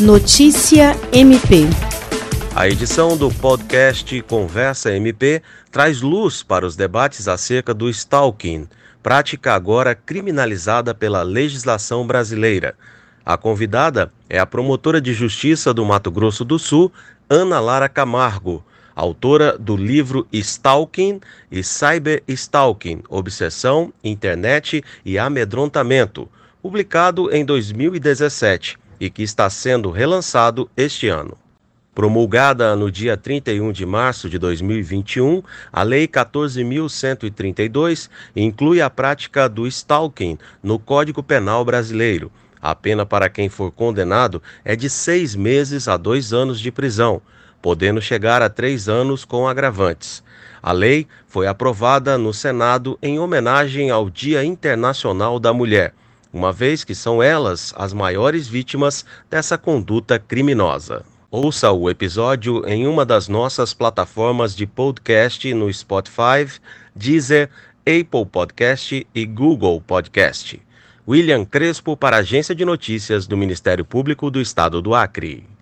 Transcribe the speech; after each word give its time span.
Notícia 0.00 0.94
MP. 1.10 1.62
A 2.54 2.68
edição 2.68 3.16
do 3.16 3.30
podcast 3.30 4.20
Conversa 4.28 4.94
MP 4.94 5.40
traz 5.72 6.02
luz 6.02 6.42
para 6.42 6.66
os 6.66 6.76
debates 6.76 7.26
acerca 7.26 7.72
do 7.72 7.88
stalking, 7.88 8.68
prática 9.02 9.54
agora 9.54 9.94
criminalizada 9.94 10.94
pela 10.94 11.22
legislação 11.22 12.06
brasileira. 12.06 12.74
A 13.24 13.38
convidada 13.38 14.12
é 14.28 14.38
a 14.38 14.44
promotora 14.44 15.00
de 15.00 15.14
justiça 15.14 15.72
do 15.72 15.82
Mato 15.82 16.10
Grosso 16.10 16.44
do 16.44 16.58
Sul, 16.58 16.92
Ana 17.26 17.58
Lara 17.58 17.88
Camargo, 17.88 18.62
autora 18.94 19.56
do 19.56 19.78
livro 19.78 20.28
Stalking 20.30 21.20
e 21.50 21.62
Cyber 21.62 22.22
Stalking: 22.28 23.02
Obsessão, 23.08 23.94
Internet 24.04 24.84
e 25.06 25.18
Amedrontamento, 25.18 26.28
publicado 26.60 27.34
em 27.34 27.46
2017 27.46 28.84
e 29.00 29.10
que 29.10 29.22
está 29.22 29.50
sendo 29.50 29.90
relançado 29.90 30.70
este 30.76 31.08
ano. 31.08 31.36
Promulgada 31.96 32.76
no 32.76 32.88
dia 32.90 33.16
31 33.16 33.72
de 33.72 33.86
março 33.86 34.28
de 34.28 34.38
2021, 34.38 35.42
a 35.72 35.82
Lei 35.82 36.06
14.132 36.06 38.10
inclui 38.36 38.82
a 38.82 38.90
prática 38.90 39.48
do 39.48 39.66
stalking 39.66 40.36
no 40.62 40.78
Código 40.78 41.22
Penal 41.22 41.64
brasileiro. 41.64 42.30
A 42.60 42.74
pena 42.74 43.06
para 43.06 43.30
quem 43.30 43.48
for 43.48 43.72
condenado 43.72 44.42
é 44.62 44.76
de 44.76 44.90
seis 44.90 45.34
meses 45.34 45.88
a 45.88 45.96
dois 45.96 46.34
anos 46.34 46.60
de 46.60 46.70
prisão, 46.70 47.22
podendo 47.62 48.02
chegar 48.02 48.42
a 48.42 48.50
três 48.50 48.90
anos 48.90 49.24
com 49.24 49.48
agravantes. 49.48 50.22
A 50.62 50.72
lei 50.72 51.06
foi 51.26 51.46
aprovada 51.46 52.18
no 52.18 52.34
Senado 52.34 52.98
em 53.00 53.18
homenagem 53.18 53.90
ao 53.90 54.10
Dia 54.10 54.44
Internacional 54.44 55.40
da 55.40 55.54
Mulher 55.54 55.94
uma 56.36 56.52
vez 56.52 56.84
que 56.84 56.94
são 56.94 57.22
elas 57.22 57.72
as 57.76 57.94
maiores 57.94 58.46
vítimas 58.46 59.06
dessa 59.30 59.56
conduta 59.56 60.18
criminosa. 60.18 61.02
Ouça 61.30 61.72
o 61.72 61.88
episódio 61.88 62.62
em 62.68 62.86
uma 62.86 63.06
das 63.06 63.26
nossas 63.26 63.72
plataformas 63.72 64.54
de 64.54 64.66
podcast 64.66 65.52
no 65.54 65.72
Spotify, 65.72 66.46
Deezer, 66.94 67.48
Apple 67.80 68.26
Podcast 68.30 69.06
e 69.14 69.24
Google 69.24 69.80
Podcast. 69.80 70.60
William 71.08 71.44
Crespo 71.44 71.96
para 71.96 72.16
a 72.16 72.20
Agência 72.20 72.54
de 72.54 72.66
Notícias 72.66 73.26
do 73.26 73.36
Ministério 73.36 73.84
Público 73.84 74.30
do 74.30 74.40
Estado 74.40 74.82
do 74.82 74.94
Acre. 74.94 75.55